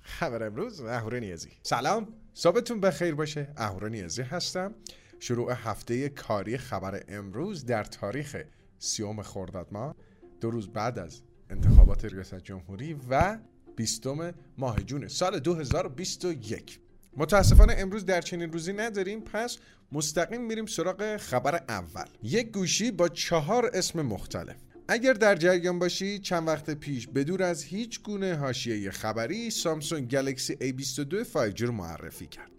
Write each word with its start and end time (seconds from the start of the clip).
خبر 0.00 0.42
امروز 0.42 0.80
اهورا 0.80 1.18
نیازی. 1.18 1.50
سلام. 1.62 2.08
صبحتون 2.34 2.80
بخیر 2.80 3.14
باشه. 3.14 3.52
اهورا 3.56 3.88
نیازی 3.88 4.22
هستم. 4.22 4.74
شروع 5.20 5.52
هفته 5.52 6.08
کاری 6.08 6.58
خبر 6.58 7.02
امروز 7.08 7.64
در 7.64 7.84
تاریخ 7.84 8.36
سیوم 8.78 9.22
خرداد 9.22 9.68
ما 9.70 9.96
دو 10.40 10.50
روز 10.50 10.68
بعد 10.68 10.98
از 10.98 11.22
انتخابات 11.50 12.04
ریاست 12.04 12.34
جمهوری 12.34 12.96
و 13.10 13.38
بیستم 13.76 14.34
ماه 14.58 14.76
جون 14.82 15.08
سال 15.08 15.38
2021 15.38 16.80
متاسفانه 17.16 17.74
امروز 17.78 18.04
در 18.04 18.20
چنین 18.20 18.52
روزی 18.52 18.72
نداریم. 18.72 19.20
پس 19.20 19.58
مستقیم 19.92 20.46
میریم 20.46 20.66
سراغ 20.66 21.16
خبر 21.16 21.54
اول. 21.68 22.06
یک 22.22 22.52
گوشی 22.52 22.90
با 22.90 23.08
چهار 23.08 23.70
اسم 23.74 24.02
مختلف. 24.02 24.71
اگر 24.92 25.12
در 25.12 25.34
جریان 25.34 25.78
باشی 25.78 26.18
چند 26.18 26.48
وقت 26.48 26.70
پیش 26.70 27.06
بدور 27.06 27.42
از 27.42 27.62
هیچ 27.62 28.02
گونه 28.02 28.34
حاشیه 28.34 28.90
خبری 28.90 29.50
سامسونگ 29.50 30.10
گلکسی 30.10 30.54
A22 30.54 31.26
5G 31.34 31.60
رو 31.60 31.72
معرفی 31.72 32.26
کرد. 32.26 32.50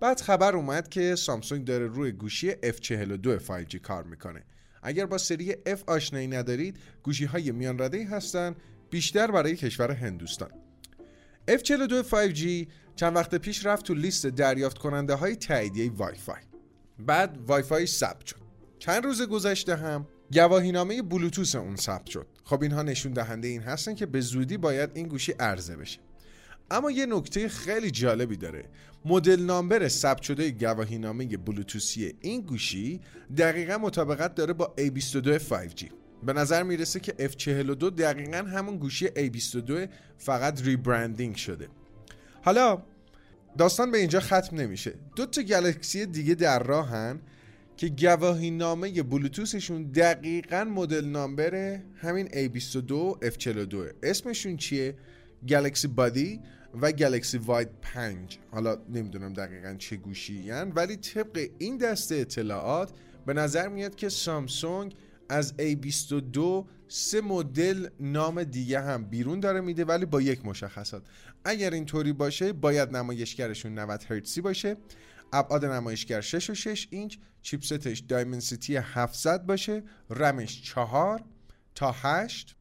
بعد 0.00 0.20
خبر 0.20 0.56
اومد 0.56 0.88
که 0.88 1.14
سامسونگ 1.14 1.64
داره 1.64 1.86
روی 1.86 2.12
گوشی 2.12 2.50
F42 2.52 3.40
5G 3.48 3.76
کار 3.76 4.04
می‌کنه. 4.04 4.44
اگر 4.82 5.06
با 5.06 5.18
سری 5.18 5.52
F 5.52 5.78
آشنایی 5.86 6.26
ندارید 6.26 6.76
گوشی 7.02 7.24
های 7.24 7.52
میان 7.52 7.78
رده 7.78 8.06
هستن 8.06 8.54
بیشتر 8.90 9.30
برای 9.30 9.56
کشور 9.56 9.90
هندوستان. 9.90 10.50
F42 11.50 12.04
5G 12.10 12.66
چند 12.96 13.16
وقت 13.16 13.34
پیش 13.34 13.66
رفت 13.66 13.84
تو 13.86 13.94
لیست 13.94 14.26
دریافت 14.26 14.78
کننده 14.78 15.14
های 15.14 15.36
تاییدیه 15.36 15.92
وای 15.92 16.14
فای. 16.14 16.42
بعد 16.98 17.38
وای 17.46 17.62
فای 17.62 17.86
ثبت 17.86 18.26
شد. 18.26 18.40
چند 18.78 19.04
روز 19.04 19.22
گذشته 19.22 19.76
هم 19.76 20.06
گواهینامه 20.32 21.02
بلوتوس 21.02 21.54
اون 21.54 21.76
ثبت 21.76 22.06
شد. 22.06 22.26
خب 22.44 22.62
اینها 22.62 22.82
نشون 22.82 23.12
دهنده 23.12 23.48
این 23.48 23.62
هستن 23.62 23.94
که 23.94 24.06
به 24.06 24.20
زودی 24.20 24.56
باید 24.56 24.90
این 24.94 25.08
گوشی 25.08 25.32
عرضه 25.32 25.76
بشه. 25.76 25.98
اما 26.70 26.90
یه 26.90 27.06
نکته 27.06 27.48
خیلی 27.48 27.90
جالبی 27.90 28.36
داره. 28.36 28.64
مدل 29.04 29.40
نامبر 29.40 29.88
ثبت 29.88 30.22
شده 30.22 30.50
گواهینامه 30.50 31.36
بلوتوسی 31.36 32.14
این 32.20 32.40
گوشی 32.40 33.00
دقیقا 33.36 33.78
مطابقت 33.78 34.34
داره 34.34 34.52
با 34.52 34.74
A22 34.78 35.38
5G 35.38 35.84
به 36.22 36.32
نظر 36.32 36.62
می‌رسه 36.62 37.00
که 37.00 37.12
F42 37.12 37.84
دقیقا 37.84 38.36
همون 38.36 38.76
گوشی 38.76 39.06
A22 39.06 39.88
فقط 40.18 40.62
ریبرندینگ 40.62 41.36
شده. 41.36 41.68
حالا 42.42 42.82
داستان 43.58 43.90
به 43.90 43.98
اینجا 43.98 44.20
ختم 44.20 44.56
نمیشه. 44.56 44.94
دو 45.16 45.26
تا 45.26 45.42
گلکسی 45.42 46.06
دیگه 46.06 46.34
در 46.34 46.62
راهن. 46.62 47.20
که 47.78 47.88
گواهی 47.88 48.50
نامه 48.50 49.02
بلوتوسشون 49.02 49.82
دقیقا 49.82 50.64
مدل 50.64 51.04
نامبر 51.04 51.80
همین 51.96 52.26
A22 52.26 53.18
F42. 53.24 53.74
اسمشون 54.02 54.56
چیه؟ 54.56 54.94
گلکسی 55.48 55.88
بادی 55.88 56.40
و 56.80 56.92
گلکسی 56.92 57.38
واید 57.38 57.68
5 57.82 58.38
حالا 58.50 58.78
نمی‌دونم 58.88 59.32
دقیقا 59.32 59.74
چه 59.78 59.96
گوشی 59.96 60.50
ولی 60.50 60.96
طبق 60.96 61.48
این 61.58 61.76
دسته 61.76 62.14
اطلاعات 62.14 62.90
به 63.26 63.34
نظر 63.34 63.68
میاد 63.68 63.94
که 63.94 64.08
سامسونگ 64.08 64.94
از 65.28 65.54
A22 65.58 66.64
سه 66.88 67.20
مدل 67.20 67.88
نام 68.00 68.44
دیگه 68.44 68.80
هم 68.80 69.04
بیرون 69.04 69.40
داره 69.40 69.60
میده 69.60 69.84
ولی 69.84 70.04
با 70.04 70.20
یک 70.20 70.46
مشخصات. 70.46 71.02
اگر 71.44 71.70
اینطوری 71.70 72.12
باشه 72.12 72.52
باید 72.52 72.96
نمایشگرشون 72.96 73.78
90 73.78 74.04
هرتزی 74.08 74.40
باشه. 74.40 74.76
ابعاد 75.32 75.64
نمایشگر 75.64 76.20
6 76.20 76.50
و 76.50 76.54
6 76.54 76.88
اینچ 76.90 77.16
چیپستش 77.42 77.98
دایمنسیتی 77.98 78.76
700 78.76 79.46
باشه 79.46 79.82
رمش 80.10 80.62
4 80.62 81.24
تا 81.74 81.92
8 81.92 82.56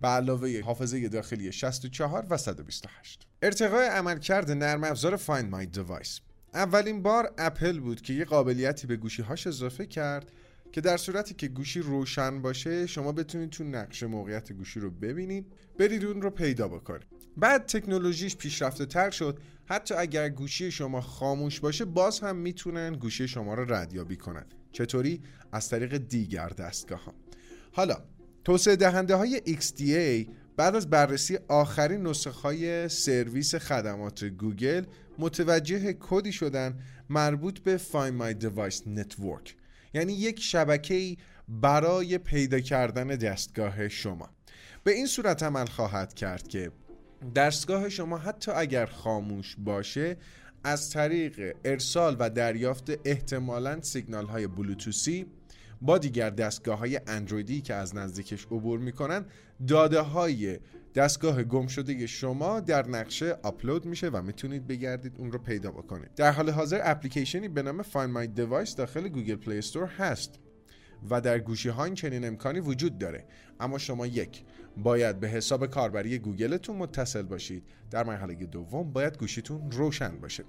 به 0.00 0.08
علاوه 0.08 0.60
حافظه 0.60 1.08
داخلی 1.08 1.52
64 1.52 2.26
و 2.30 2.36
128 2.36 3.26
ارتقای 3.42 3.86
عملکرد 3.86 4.50
نرم 4.50 4.84
افزار 4.84 5.16
Find 5.16 5.54
My 5.54 5.76
Device. 5.78 6.20
اولین 6.54 7.02
بار 7.02 7.34
اپل 7.38 7.80
بود 7.80 8.00
که 8.00 8.12
یه 8.12 8.24
قابلیتی 8.24 8.86
به 8.86 8.96
گوشی 8.96 9.22
هاش 9.22 9.46
اضافه 9.46 9.86
کرد 9.86 10.32
که 10.72 10.80
در 10.80 10.96
صورتی 10.96 11.34
که 11.34 11.48
گوشی 11.48 11.80
روشن 11.80 12.42
باشه 12.42 12.86
شما 12.86 13.12
بتونید 13.12 13.50
تو 13.50 13.64
نقشه 13.64 14.06
موقعیت 14.06 14.52
گوشی 14.52 14.80
رو 14.80 14.90
ببینید 14.90 15.46
برید 15.78 16.04
اون 16.04 16.22
رو 16.22 16.30
پیدا 16.30 16.68
بکنید. 16.68 17.06
بعد 17.36 17.66
تکنولوژیش 17.66 18.36
پیشرفته 18.36 18.86
تر 18.86 19.10
شد. 19.10 19.38
حتی 19.68 19.94
اگر 19.94 20.28
گوشی 20.28 20.70
شما 20.70 21.00
خاموش 21.00 21.60
باشه 21.60 21.84
باز 21.84 22.20
هم 22.20 22.36
می‌تونن 22.36 22.92
گوشی 22.92 23.28
شما 23.28 23.54
رو 23.54 23.74
ردیابی 23.74 24.16
کنن. 24.16 24.46
چطوری؟ 24.72 25.20
از 25.52 25.68
طریق 25.68 25.96
دیگر 25.96 26.48
دستگاه 26.48 27.04
ها 27.04 27.14
حالا 27.72 27.96
توسعه 28.44 28.76
دهنده 28.76 29.14
های 29.14 29.42
XDA 29.46 30.30
بعد 30.56 30.76
از 30.76 30.90
بررسی 30.90 31.38
آخرین 31.48 32.06
نسخه 32.06 32.40
های 32.40 32.88
سرویس 32.88 33.54
خدمات 33.54 34.24
گوگل 34.24 34.84
متوجه 35.18 35.92
کدی 36.00 36.32
شدن 36.32 36.78
مربوط 37.08 37.58
به 37.58 37.78
Find 37.78 38.20
My 38.20 38.44
Device 38.44 38.76
Network. 38.76 39.50
یعنی 39.94 40.12
یک 40.12 40.40
شبکه 40.40 41.16
برای 41.48 42.18
پیدا 42.18 42.60
کردن 42.60 43.06
دستگاه 43.06 43.88
شما. 43.88 44.28
به 44.84 44.92
این 44.92 45.06
صورت 45.06 45.42
عمل 45.42 45.66
خواهد 45.66 46.14
کرد 46.14 46.48
که 46.48 46.70
دستگاه 47.34 47.88
شما 47.88 48.18
حتی 48.18 48.52
اگر 48.52 48.86
خاموش 48.86 49.56
باشه 49.58 50.16
از 50.64 50.90
طریق 50.90 51.56
ارسال 51.64 52.16
و 52.18 52.30
دریافت 52.30 52.90
احتمالا 53.04 53.82
سیگنال 53.82 54.26
های 54.26 54.46
بلوتوسی 54.46 55.26
با 55.82 55.98
دیگر 55.98 56.30
دستگاه 56.30 56.78
های 56.78 57.00
اندرویدی 57.06 57.60
که 57.60 57.74
از 57.74 57.96
نزدیکش 57.96 58.44
عبور 58.44 58.78
می‌کنن 58.78 59.24
داده 59.68 60.00
های 60.00 60.58
دستگاه 60.94 61.42
گم 61.42 61.66
شده 61.66 62.06
شما 62.06 62.60
در 62.60 62.88
نقشه 62.88 63.38
آپلود 63.42 63.86
میشه 63.86 64.08
و 64.08 64.22
می‌تونید 64.22 64.66
بگردید 64.66 65.12
اون 65.18 65.32
رو 65.32 65.38
پیدا 65.38 65.70
بکنید. 65.70 66.14
در 66.16 66.32
حال 66.32 66.50
حاضر 66.50 66.80
اپلیکیشنی 66.84 67.48
به 67.48 67.62
نام 67.62 67.82
Find 67.82 67.86
My 68.14 68.38
Device 68.38 68.74
داخل 68.74 69.08
گوگل 69.08 69.36
پلی 69.36 69.58
استور 69.58 69.86
هست 69.86 70.38
و 71.10 71.20
در 71.20 71.38
گوشی 71.38 71.68
ها 71.68 71.84
این 71.84 71.94
چنین 71.94 72.24
امکانی 72.24 72.60
وجود 72.60 72.98
داره. 72.98 73.24
اما 73.60 73.78
شما 73.78 74.06
یک 74.06 74.44
باید 74.82 75.20
به 75.20 75.28
حساب 75.28 75.66
کاربری 75.66 76.18
گوگلتون 76.18 76.76
متصل 76.76 77.22
باشید. 77.22 77.62
در 77.90 78.04
مرحله 78.04 78.34
دوم 78.34 78.92
باید 78.92 79.18
گوشیتون 79.18 79.70
روشن 79.70 80.18
باشه. 80.20 80.44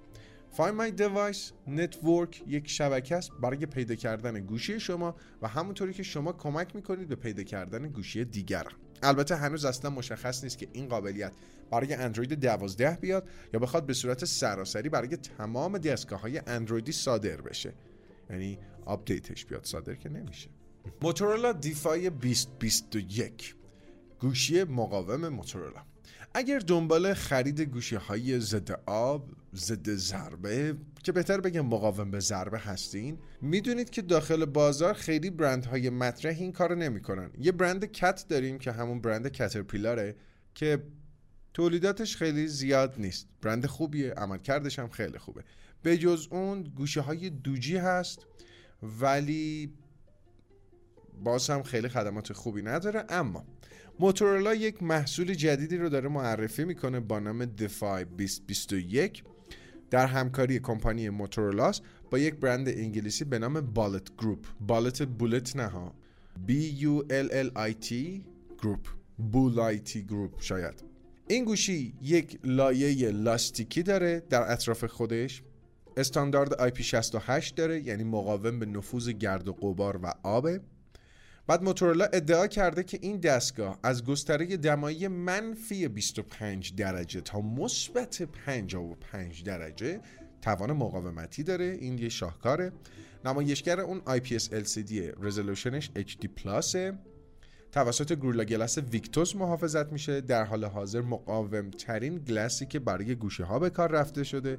Find 0.57 0.75
My 0.79 0.99
Device 0.99 1.51
Network 1.67 2.47
یک 2.47 2.69
شبکه 2.69 3.15
است 3.15 3.31
برای 3.41 3.65
پیدا 3.65 3.95
کردن 3.95 4.39
گوشی 4.39 4.79
شما 4.79 5.15
و 5.41 5.47
همونطوری 5.47 5.93
که 5.93 6.03
شما 6.03 6.33
کمک 6.33 6.75
می‌کنید 6.75 7.07
به 7.07 7.15
پیدا 7.15 7.43
کردن 7.43 7.87
گوشی 7.87 8.25
دیگر 8.25 8.65
البته 9.03 9.35
هنوز 9.35 9.65
اصلا 9.65 9.89
مشخص 9.89 10.43
نیست 10.43 10.57
که 10.57 10.67
این 10.73 10.87
قابلیت 10.87 11.31
برای 11.71 11.93
اندروید 11.93 12.33
12 12.33 12.97
بیاد 13.01 13.29
یا 13.53 13.59
بخواد 13.59 13.85
به 13.85 13.93
صورت 13.93 14.25
سراسری 14.25 14.89
برای 14.89 15.17
تمام 15.17 15.77
دستگاه 15.77 16.21
های 16.21 16.41
اندرویدی 16.47 16.91
صادر 16.91 17.41
بشه. 17.41 17.73
یعنی 18.29 18.59
آپدیتش 18.85 19.45
بیاد 19.45 19.65
صادر 19.65 19.95
که 19.95 20.09
نمیشه. 20.09 20.49
موتورولا 21.01 21.51
دیفای 21.51 22.09
2021 22.09 23.55
گوشی 24.19 24.63
مقاوم 24.63 25.27
موتورولا 25.27 25.81
اگر 26.33 26.59
دنبال 26.59 27.13
خرید 27.13 27.61
گوشی 27.61 27.95
های 27.95 28.39
ضد 28.39 28.71
آب 28.85 29.29
ضد 29.55 29.89
ضربه 29.89 30.75
که 31.03 31.11
بهتر 31.11 31.41
بگم 31.41 31.65
مقاوم 31.65 32.11
به 32.11 32.19
ضربه 32.19 32.59
هستین 32.59 33.17
می‌دونید 33.41 33.89
که 33.89 34.01
داخل 34.01 34.45
بازار 34.45 34.93
خیلی 34.93 35.29
برند 35.29 35.65
های 35.65 35.89
مطرح 35.89 36.35
این 36.39 36.51
کارو 36.51 36.75
نمی‌کنن. 36.75 37.31
یه 37.39 37.51
برند 37.51 37.85
کت 37.85 38.25
داریم 38.29 38.59
که 38.59 38.71
همون 38.71 39.01
برند 39.01 39.27
کترپیلاره 39.27 40.15
که 40.55 40.83
تولیداتش 41.53 42.17
خیلی 42.17 42.47
زیاد 42.47 42.95
نیست. 42.97 43.27
برند 43.41 43.65
خوبیه 43.65 44.13
عملکردش 44.13 44.79
هم 44.79 44.89
خیلی 44.89 45.17
خوبه. 45.17 45.43
به 45.83 45.97
جز 45.97 46.27
اون 46.31 46.63
گوشه 46.63 47.01
های 47.01 47.29
دوجی 47.29 47.77
هست 47.77 48.25
ولی 49.01 49.73
باز 51.23 51.49
هم 51.49 51.63
خیلی 51.63 51.89
خدمات 51.89 52.33
خوبی 52.33 52.61
نداره 52.61 53.05
اما 53.09 53.45
موتورولا 54.01 54.55
یک 54.55 54.83
محصول 54.83 55.33
جدیدی 55.33 55.77
رو 55.77 55.89
داره 55.89 56.09
معرفی 56.09 56.65
می‌کنه 56.65 56.99
با 56.99 57.19
نام 57.19 57.45
دیفای 57.45 58.05
2021 58.05 59.23
در 59.89 60.05
همکاری 60.05 60.59
کمپانی 60.59 61.09
موتورولاست 61.09 61.81
با 62.11 62.19
یک 62.19 62.35
برند 62.35 62.69
انگلیسی 62.69 63.25
به 63.25 63.39
نام 63.39 63.61
بالت 63.61 64.15
گروپ 64.17 64.45
بالت 64.59 65.01
بولت 65.01 65.55
نه 65.55 65.91
B 66.47 66.51
U 66.81 67.03
L 67.09 67.31
L 67.31 67.51
I 67.57 67.85
T 67.85 67.93
گروپ 68.61 68.87
بولایتی 69.31 70.03
گروپ 70.03 70.41
شاید. 70.41 70.83
این 71.27 71.45
گوشی 71.45 71.93
یک 72.01 72.39
لایه 72.43 73.11
لاستیکی 73.11 73.83
داره 73.83 74.23
در 74.29 74.51
اطراف 74.51 74.85
خودش. 74.85 75.43
استاندارد 75.97 76.69
IP68 76.69 77.53
داره 77.55 77.81
یعنی 77.81 78.03
مقاوم 78.03 78.59
به 78.59 78.65
نفوذ 78.65 79.09
گرد 79.09 79.47
و 79.47 79.53
غبار 79.53 79.99
و 80.03 80.13
آبه 80.23 80.61
بعد 81.49 81.63
موتورولا 81.63 82.05
ادعا 82.05 82.47
کرده 82.47 82.83
که 82.83 82.99
این 83.01 83.17
دستگاه 83.17 83.79
از 83.83 84.05
گستره 84.05 84.57
دمایی 84.57 85.07
منفی 85.07 85.87
25 85.87 86.75
درجه 86.75 87.21
تا 87.21 87.41
مثبت 87.41 88.23
55 88.23 89.43
درجه 89.43 89.99
توان 90.41 90.71
مقاومتی 90.71 91.43
داره. 91.43 91.77
این 91.81 91.97
یه 91.97 92.09
شاهکاره. 92.09 92.71
نمایشگر 93.25 93.79
اون 93.79 94.01
IPS 94.07 94.43
LCD 94.43 94.93
رزولوشنش 95.21 95.91
HD 95.95 96.27
پلاسه 96.27 96.93
توسط 97.71 98.13
گوریلا 98.13 98.43
گلس 98.43 98.77
ویکتوس 98.77 99.35
محافظت 99.35 99.91
میشه. 99.91 100.21
در 100.21 100.43
حال 100.43 100.65
حاضر 100.65 101.01
مقاوم 101.01 101.69
ترین 101.69 102.17
گلسی 102.17 102.65
که 102.65 102.79
برای 102.79 103.15
گوشه 103.15 103.43
ها 103.43 103.59
به 103.59 103.69
کار 103.69 103.91
رفته 103.91 104.23
شده. 104.23 104.57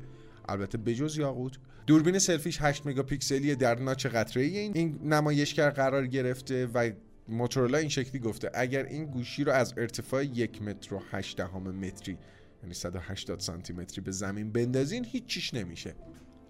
البته 0.51 0.79
بجز 0.79 1.19
یاقوت 1.19 1.59
دوربین 1.87 2.19
سلفیش 2.19 2.59
8 2.61 2.87
مگاپیکسلی 2.87 3.55
در 3.55 3.79
ناچ 3.79 4.07
قطره 4.07 4.43
این, 4.43 4.73
این 4.75 5.01
نمایشگر 5.03 5.71
قرار 5.71 6.07
گرفته 6.07 6.67
و 6.67 6.91
موتورولا 7.29 7.79
این 7.79 7.89
شکلی 7.89 8.21
گفته 8.21 8.51
اگر 8.55 8.85
این 8.85 9.05
گوشی 9.05 9.45
رو 9.45 9.53
از 9.53 9.75
ارتفاع 9.77 10.25
یک 10.25 10.63
متر 10.63 10.95
و 10.95 11.03
8 11.11 11.41
متری 11.41 12.19
یعنی 12.63 12.75
180 12.75 13.41
سانتی 13.41 13.73
متری 13.73 14.01
به 14.01 14.11
زمین 14.11 14.53
بندازین 14.53 15.05
هیچ 15.05 15.27
چیش 15.27 15.55
نمیشه. 15.55 15.95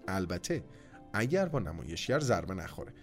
البته 0.07 0.63
اگر 1.13 1.45
با 1.45 1.59
نمایشگر 1.59 2.19
ضربه 2.19 2.53
نخوره. 2.53 2.93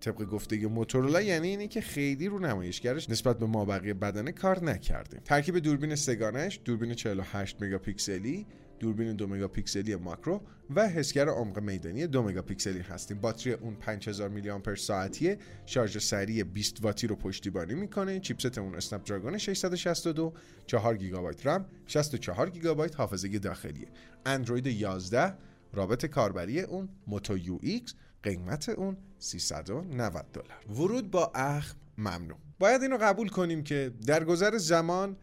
طبق 0.00 0.24
گفته 0.24 0.66
موتورولا 0.66 1.22
یعنی 1.22 1.48
اینی 1.48 1.68
که 1.68 1.80
خیلی 1.80 2.28
رو 2.28 2.38
نمایشگرش 2.38 3.10
نسبت 3.10 3.38
به 3.38 3.46
مابقی 3.46 3.92
بدنه 3.92 4.32
کار 4.32 4.64
نکرده 4.64 5.20
ترکیب 5.24 5.58
دوربین 5.58 5.94
سگانش 5.94 6.60
دوربین 6.64 6.94
48 6.94 7.62
مگاپیکسلی 7.62 8.46
دوربین 8.80 9.16
دو 9.16 9.26
مگاپیکسلی 9.26 9.96
ماکرو 9.96 10.42
و 10.76 10.88
حسگر 10.88 11.28
عمق 11.28 11.58
میدانی 11.58 12.06
دو 12.06 12.22
مگاپیکسلی 12.22 12.80
هستیم. 12.80 13.20
باتری 13.20 13.52
اون 13.52 13.74
5000 13.74 14.28
میلی 14.28 14.50
آمپر 14.50 14.74
ساعتیه. 14.74 15.38
شارژ 15.66 15.98
سریع 15.98 16.44
20 16.44 16.84
واتی 16.84 17.06
رو 17.06 17.16
پشتیبانی 17.16 17.74
می‌کنه. 17.74 18.20
chipset 18.20 18.58
اون 18.58 18.74
Snapdragon 18.74 19.38
662 19.38 20.34
4 20.66 20.96
گیگابایت 20.96 21.46
رم. 21.46 21.66
64 21.86 22.50
گیگابایت 22.50 22.96
حافظه 22.96 23.38
داخلیه. 23.38 23.88
اندروید 24.26 24.66
11 24.66 25.34
رابط 25.72 26.06
کاربری 26.06 26.60
اون 26.60 26.88
Moto 27.06 27.38
UX. 27.38 27.94
قیمت 28.22 28.68
اون 28.68 28.96
390 29.18 30.26
دلار. 30.32 30.80
ورود 30.80 31.10
با 31.10 31.32
اخم 31.34 31.76
ممنوع 31.98 32.38
باید 32.58 32.82
اینو 32.82 32.98
قبول 33.00 33.28
کنیم 33.28 33.62
که 33.62 33.92
در 34.06 34.24
گذر 34.24 34.56
زمان 34.56 35.16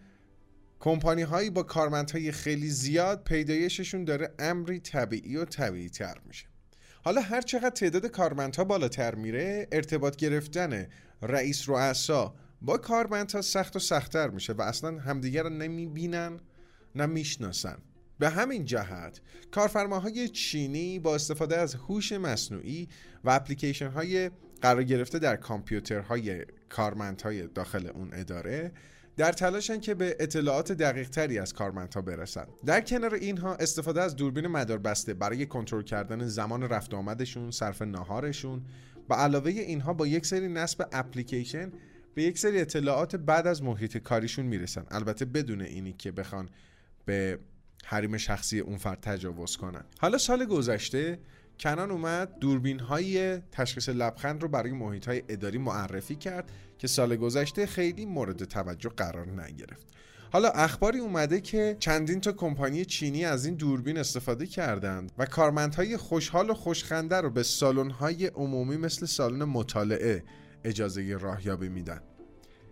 کمپانی 0.82 1.22
هایی 1.22 1.50
با 1.50 1.64
کارمندهای 1.64 2.32
خیلی 2.32 2.70
زیاد 2.70 3.24
پیدایششون 3.24 4.04
داره 4.04 4.34
امری 4.40 4.80
طبیعی 4.80 5.36
و 5.36 5.46
طبیعی 5.46 5.90
تر 5.90 6.18
میشه. 6.26 6.46
حالا 7.04 7.22
هر 7.22 7.42
چقدر 7.42 7.70
تعداد 7.70 8.06
کارمندها 8.06 8.64
بالاتر 8.64 9.16
میره 9.16 9.68
ارتباط 9.72 10.16
گرفتن 10.16 10.88
رئیس 11.22 11.70
رؤسا 11.70 12.36
با 12.62 12.78
کارمندها 12.78 13.42
سخت 13.42 13.76
و 13.76 13.80
سختتر 13.80 14.30
میشه 14.30 14.54
و 14.54 14.62
اصلا 14.62 15.00
همدیگر 15.00 15.44
رو 15.44 15.50
نمی‌بینن 15.50 16.40
نه 16.96 17.06
می‌شناسن 17.06 17.78
به 18.20 18.30
همین 18.30 18.66
جهت 18.66 19.22
کارفرماهای 19.52 20.30
چینی 20.30 21.00
با 21.00 21.16
استفاده 21.16 21.58
از 21.58 21.76
هوش 21.76 22.12
مصنوعی 22.12 22.90
و 23.24 23.30
اپلیکیشن 23.30 23.90
های 23.90 24.32
قرار 24.62 24.84
گرفته 24.84 25.20
در 25.20 25.36
کامپیوترهای 25.36 26.46
کارمندهای 26.70 27.48
داخل 27.48 27.88
اون 27.88 28.10
اداره 28.14 28.72
در 29.22 29.32
تلاشن 29.32 29.80
که 29.80 29.94
به 29.94 30.16
اطلاعات 30.20 30.72
دقیق 30.72 31.10
تری 31.10 31.40
از 31.40 31.54
کارمندها 31.54 32.02
برسن. 32.02 32.46
در 32.66 32.82
کنار 32.82 33.14
اینها 33.14 33.56
استفاده 33.56 34.02
از 34.02 34.16
دوربین 34.16 34.48
مدار 34.48 34.78
بسته 34.78 35.14
برای 35.14 35.46
کنترل 35.46 35.84
کردن 35.84 36.28
زمان 36.28 36.64
رفت 36.64 36.94
آمدشون 36.94 37.52
صرف 37.52 37.82
ناهارشون 37.82 38.62
با 39.08 39.16
علاوه 39.16 39.52
اینها 39.52 39.94
با 39.94 40.08
یک 40.08 40.26
سری 40.26 40.48
نصب 40.48 40.90
اپلیکیشن 40.92 41.72
به 42.14 42.24
یک 42.24 42.38
سری 42.38 42.62
اطلاعات 42.62 43.16
بعد 43.16 43.48
از 43.48 43.64
محیط 43.64 43.98
کاریشون 43.98 44.46
می‌رسن. 44.46 44.86
البته 44.92 45.26
بدون 45.26 45.62
اینی 45.62 45.94
که 45.94 46.12
بخوان 46.12 46.50
به 47.06 47.40
حریم 47.86 48.18
شخصی 48.18 48.60
اون 48.60 48.78
فرد 48.78 49.00
تجاوز 49.02 49.58
کنن. 49.58 49.84
حالا 50.00 50.18
سال 50.18 50.46
گذشته 50.46 51.20
کنان 51.62 51.92
اومد 51.92 52.40
دوربین 52.40 52.80
های 52.80 53.38
تشخیص 53.38 53.90
لبخند 53.90 54.42
رو 54.42 54.48
برای 54.48 54.72
محیط 54.72 55.08
های 55.08 55.24
اداری 55.30 55.58
معرفی 55.58 56.16
کرد 56.16 56.52
که 56.78 56.88
سال 56.88 57.16
گذشته 57.16 57.66
خیلی 57.66 58.06
مورد 58.06 58.44
توجه 58.44 58.90
قرار 58.90 59.28
نگرفت. 59.28 59.88
حالا 60.32 60.50
اخباری 60.50 61.00
اومده 61.00 61.42
که 61.42 61.76
چندین 61.80 62.22
تا 62.22 62.32
کمپانی 62.32 62.86
چینی 62.86 63.26
از 63.26 63.46
این 63.46 63.56
دوربین 63.56 63.98
استفاده 63.98 64.46
کردند 64.46 65.12
و 65.18 65.26
کارمندهای 65.26 65.98
خوشحال 65.98 66.50
و 66.50 66.54
خوشخنده 66.54 67.22
رو 67.22 67.30
به 67.30 67.44
های 68.00 68.28
عمومی 68.28 68.78
مثل 68.78 69.06
سالن 69.06 69.44
مطالعه 69.44 70.24
اجازه 70.64 71.18
راهیابی 71.18 71.70
میدن. 71.70 72.02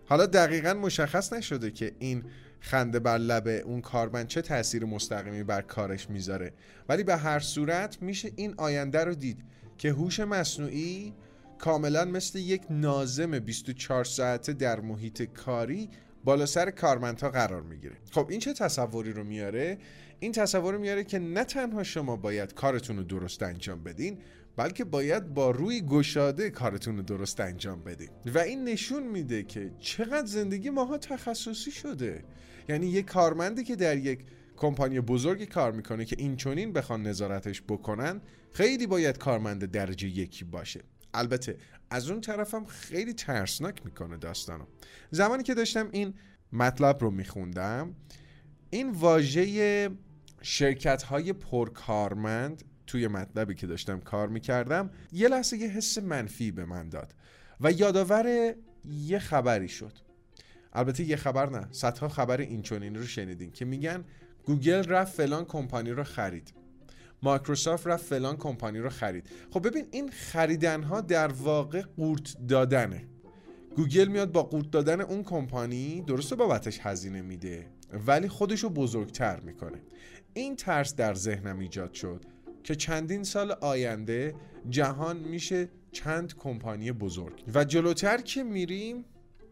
حالا 0.05 0.25
دقیقا 0.25 0.73
مشخص 0.73 1.33
نشده 1.33 1.71
که 1.71 1.95
این 1.99 2.23
خنده 2.59 2.99
بر 2.99 3.17
لب 3.17 3.47
اون 3.47 3.81
کارمند 3.81 4.27
چه 4.27 4.41
تاثیر 4.41 4.85
مستقیمی 4.85 5.43
بر 5.43 5.61
کارش 5.61 6.09
می‌ذاره. 6.09 6.53
ولی 6.89 7.03
به 7.03 7.17
هر 7.17 7.39
صورت 7.39 8.01
میشه 8.01 8.31
این 8.35 8.53
آینده 8.57 9.03
رو 9.03 9.15
دید 9.15 9.43
که 9.77 9.91
هوش 9.91 10.19
مصنوعی 10.19 11.13
کاملا 11.57 12.05
مثل 12.05 12.39
یک 12.39 12.61
نازم 12.69 13.39
24 13.39 14.03
ساعته 14.03 14.53
در 14.53 14.79
محیط 14.79 15.21
کاری 15.21 15.89
بالا 16.23 16.45
سر 16.45 16.71
کارمندها 16.71 17.29
قرار 17.29 17.61
می‌گیره. 17.61 17.95
خب 18.11 18.27
این 18.29 18.39
چه 18.39 18.53
تصوری 18.53 19.13
رو 19.13 19.23
میاره؟ 19.23 19.77
این 20.19 20.31
تصور 20.31 20.77
میاره 20.77 21.03
که 21.03 21.19
نه 21.19 21.43
تنها 21.43 21.83
شما 21.83 22.15
باید 22.15 22.53
کارتون 22.53 22.97
رو 22.97 23.03
درست 23.03 23.43
انجام 23.43 23.83
بدین 23.83 24.17
بلکه 24.59 24.83
باید 24.83 25.33
با 25.33 25.51
روی 25.51 25.81
گشاده 25.81 26.49
کارتون 26.49 26.97
رو 26.97 27.03
درست 27.03 27.39
انجام 27.39 27.83
بدین. 27.83 28.09
و 28.25 28.37
این 28.37 28.63
نشون 28.63 29.03
میده 29.03 29.43
که 29.43 29.71
چقدر 29.79 30.25
زندگی 30.25 30.69
ماها 30.69 30.97
تخصصی 30.97 31.71
شده. 31.71 32.23
یعنی 32.69 32.87
یک 32.87 33.05
کارمندی 33.05 33.63
که 33.63 33.75
در 33.75 33.97
یک 33.97 34.19
کمپانی 34.57 34.99
بزرگی 34.99 35.45
کار 35.45 35.71
می‌کنه 35.71 36.05
که 36.05 36.15
این 36.19 36.35
چونین 36.35 36.73
بخوان 36.73 37.03
نظارتش 37.03 37.61
بکنن 37.61 38.21
خیلی 38.51 38.87
باید 38.87 39.17
کارمند 39.17 39.65
درجه 39.71 40.07
یکی 40.07 40.45
باشه. 40.45 40.81
البته 41.13 41.57
از 41.89 42.09
اون 42.09 42.21
طرفم 42.21 42.65
خیلی 42.65 43.13
ترسناک 43.13 43.85
می‌کنه 43.85 44.17
داستانو. 44.17 44.65
زمانی 45.11 45.43
که 45.43 45.53
داشتم 45.53 45.89
این 45.91 46.13
مطلب 46.53 46.97
رو 47.01 47.11
میخوندم 47.11 47.95
این 48.69 48.91
واژه 48.91 49.89
شرکت 50.41 51.03
های 51.03 51.33
پرکارمند 51.33 52.63
توی 52.89 53.07
مطلبی 53.07 53.55
که 53.55 53.67
داشتم 53.67 53.99
کار 53.99 54.29
می‌کردم 54.29 54.89
یه 55.11 55.27
لحظه 55.27 55.57
یه 55.57 55.67
حس 55.67 55.97
منفی 55.97 56.51
به 56.51 56.65
من 56.65 56.89
داد 56.89 57.13
و 57.61 57.71
یادآور 57.71 58.55
یه 58.91 59.19
خبری 59.19 59.67
شد. 59.67 59.93
البته 60.73 61.03
یه 61.03 61.15
خبر 61.15 61.49
نه 61.49 61.67
صدها 61.71 62.09
خبر 62.09 62.41
این 62.41 62.61
چونین 62.61 62.95
رو 62.95 63.03
شنیدین 63.03 63.51
که 63.51 63.65
میگن 63.65 64.03
گوگل 64.45 64.83
رفت 64.83 65.13
فلان 65.13 65.45
کمپانی 65.45 65.91
رو 65.91 66.03
خرید. 66.03 66.53
مایکروسافت 67.23 67.87
رفت 67.87 68.05
فلان 68.05 68.37
کمپانی 68.37 68.79
رو 68.79 68.89
خرید. 68.89 69.29
خب 69.51 69.67
ببین 69.67 69.87
این 69.91 70.09
خریدن 70.09 70.83
ها 70.83 71.01
در 71.01 71.27
واقع 71.27 71.81
قورت 71.81 72.47
دادنه. 72.47 73.07
گوگل 73.75 74.07
میاد 74.07 74.31
با 74.31 74.43
قورت 74.43 74.71
دادن 74.71 75.01
اون 75.01 75.23
کمپانی 75.23 76.01
درسته 76.01 76.35
بابتش 76.35 76.79
هزینه 76.81 77.21
میده 77.21 77.67
ولی 78.07 78.27
خودش 78.27 78.63
رو 78.63 78.69
بزرگتر 78.69 79.39
می‌کنه. 79.39 79.81
این 80.33 80.55
ترس 80.55 80.95
در 80.95 81.13
ذهنم 81.13 81.59
ایجاد 81.59 81.93
شد. 81.93 82.25
که 82.63 82.75
چندین 82.75 83.23
سال 83.23 83.51
آینده 83.51 84.35
جهان 84.69 85.17
میشه 85.17 85.69
چند 85.91 86.35
کمپانی 86.35 86.91
بزرگ. 86.91 87.43
و 87.53 87.63
جلوتر 87.63 88.17
که 88.17 88.43
میریم 88.43 89.05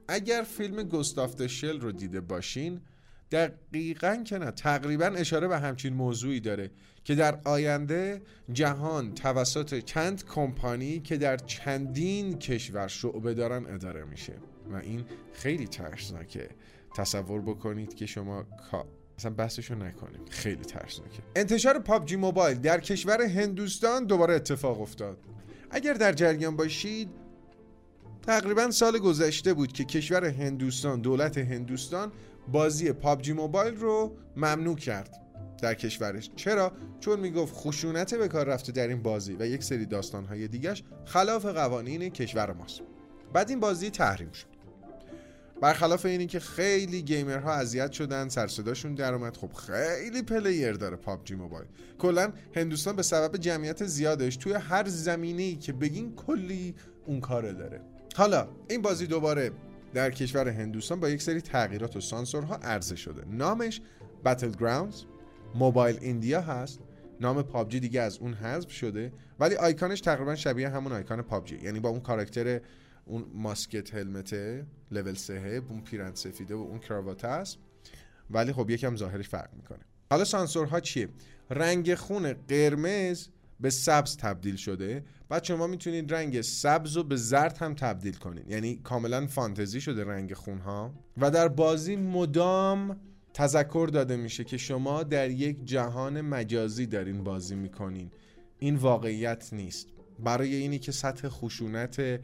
اگر 0.07 0.41
فیلم 0.41 0.83
گستاف 0.83 1.47
شل 1.47 1.79
رو 1.79 1.91
دیده 1.91 2.21
باشین 2.21 2.81
دقیقا 3.31 4.15
که 4.25 4.37
نه 4.37 4.51
تقریبا 4.51 5.05
اشاره 5.05 5.47
به 5.47 5.59
همچین 5.59 5.93
موضوعی 5.93 6.39
داره 6.39 6.71
که 7.03 7.15
در 7.15 7.39
آینده 7.45 8.21
جهان 8.53 9.13
توسط 9.13 9.79
چند 9.79 10.25
کمپانی 10.25 10.99
که 10.99 11.17
در 11.17 11.37
چندین 11.37 12.39
کشور 12.39 12.87
شعبه 12.87 13.33
دارن 13.33 13.65
اداره 13.65 14.03
میشه. 14.03 14.33
و 14.71 14.75
این 14.75 15.05
خیلی 15.33 15.67
ترسناکه. 15.67 16.49
تصور 16.95 17.41
بکنید 17.41 17.95
که 17.95 18.05
شما 18.05 18.45
اصلا 19.17 19.31
بحثشو 19.31 19.75
نکنیم. 19.75 20.21
خیلی 20.29 20.63
ترسناکه. 20.63 21.19
انتشار 21.35 21.79
پابجی 21.79 22.15
موبایل 22.15 22.57
در 22.57 22.79
کشور 22.79 23.21
هندوستان 23.21 24.05
دوباره 24.05 24.35
اتفاق 24.35 24.81
افتاد. 24.81 25.17
اگر 25.71 25.93
در 25.93 26.13
جریان 26.13 26.55
باشید 26.55 27.09
تقریبا 28.21 28.71
سال 28.71 28.99
گذشته 28.99 29.53
بود 29.53 29.73
که 29.73 29.83
کشور 29.83 30.25
هندوستان 30.25 31.01
دولت 31.01 31.37
هندوستان 31.37 32.11
بازی 32.51 32.91
پابجی 32.91 33.33
موبایل 33.33 33.75
رو 33.75 34.17
ممنوع 34.35 34.75
کرد 34.75 35.21
در 35.61 35.73
کشورش. 35.73 36.29
چرا؟ 36.35 36.71
چون 36.99 37.19
می‌گفت 37.19 37.55
خشونت 37.55 38.15
به 38.15 38.27
کار 38.27 38.45
رفته 38.45 38.71
در 38.71 38.87
این 38.87 39.01
بازی 39.01 39.35
و 39.39 39.45
یک 39.45 39.63
سری 39.63 39.85
داستانهای 39.85 40.47
دیگش 40.47 40.83
خلاف 41.05 41.45
قوانین 41.45 42.09
کشور 42.09 42.53
ماست. 42.53 42.81
بعد 43.33 43.49
این 43.49 43.59
بازی 43.59 43.89
تحریم 43.89 44.31
شد. 44.31 44.56
برخلاف 45.61 46.05
اینی 46.05 46.25
که 46.25 46.39
خیلی 46.39 47.01
gamer 47.01 47.44
ها 47.44 47.53
اذیت 47.53 47.91
شدن 47.91 48.29
سروصداشون 48.29 48.95
در 48.95 49.13
اومد. 49.13 49.37
خب 49.37 49.53
خیلی 49.53 50.21
player 50.21 50.73
داره 50.73 50.95
PUBG 50.95 51.35
Mobile. 51.35 51.67
کلا 51.97 52.33
هندوستان 52.55 52.95
به 52.95 53.03
سبب 53.03 53.37
جمعیت 53.37 53.85
زیادش 53.85 54.37
توی 54.37 54.53
هر 54.53 54.87
زمینه‌ای 54.87 55.55
که 55.55 55.73
بگین 55.73 56.15
کلی 56.15 56.75
اون 57.05 57.19
کاره 57.19 57.53
داره. 57.53 57.81
حالا 58.15 58.47
این 58.69 58.81
بازی 58.81 59.07
دوباره 59.07 59.51
در 59.93 60.11
کشور 60.11 60.47
هندوستان 60.47 60.99
با 60.99 61.09
یک 61.09 61.21
سری 61.21 61.41
تغییرات 61.41 61.95
و 61.95 62.01
سانسورها 62.01 62.55
عرضه 62.55 62.95
شده. 62.95 63.23
نامش 63.31 63.81
Battlegrounds 64.25 65.03
Mobile 65.55 65.97
India 66.01 66.41
هست. 66.41 66.79
نام 67.21 67.41
PUBG 67.41 67.79
دیگه 67.79 68.01
از 68.01 68.17
اون 68.17 68.33
حذف 68.33 68.71
شده 68.71 69.13
ولی 69.39 69.55
آیکانش 69.55 70.01
تقریبا 70.01 70.35
شبیه 70.35 70.69
همون 70.69 70.91
آیکان 70.91 71.21
پابجی. 71.21 71.59
یعنی 71.63 71.79
با 71.79 71.89
اون 71.89 71.99
کاراکتر 71.99 72.61
اون 73.07 73.25
ماسکت 73.33 73.95
هلمته 73.95 74.65
لول 74.91 75.13
سه 75.13 75.63
اون 75.69 75.81
پیرن 75.81 76.15
سفیده 76.15 76.55
و 76.55 76.57
اون 76.57 76.79
کراوات 76.79 77.25
است 77.25 77.57
ولی 78.29 78.53
خب 78.53 78.69
یکم 78.69 78.95
ظاهرش 78.95 79.29
فرق 79.29 79.49
می‌کنه. 79.53 79.79
حالا 80.11 80.23
سانسورها 80.23 80.79
چیه؟ 80.79 81.09
رنگ 81.49 81.95
خون 81.95 82.33
قرمز 82.33 83.27
به 83.59 83.69
سبز 83.69 84.17
تبدیل 84.17 84.55
شده 84.55 85.03
بعد 85.29 85.43
شما 85.43 85.67
می‌تونید 85.67 86.13
رنگ 86.13 86.41
سبز 86.41 86.97
رو 86.97 87.03
به 87.03 87.15
زرد 87.15 87.57
هم 87.57 87.73
تبدیل 87.73 88.13
کنید. 88.13 88.51
یعنی 88.51 88.75
کاملا 88.75 89.27
فانتزی 89.27 89.81
شده 89.81 90.03
رنگ 90.03 90.33
خون 90.33 90.57
ها 90.57 90.93
و 91.17 91.31
در 91.31 91.47
بازی 91.47 91.95
مدام 91.95 92.97
تذکر 93.33 93.89
داده 93.93 94.15
میشه 94.15 94.43
که 94.43 94.57
شما 94.57 95.03
در 95.03 95.29
یک 95.29 95.65
جهان 95.65 96.21
مجازی 96.21 96.85
دارین 96.85 97.23
بازی 97.23 97.55
می‌کنین. 97.55 98.11
این 98.59 98.75
واقعیت 98.75 99.49
نیست. 99.51 99.87
برای 100.19 100.55
اینی 100.55 100.79
که 100.79 100.91
سطح 100.91 101.27
خشونت 101.29 102.19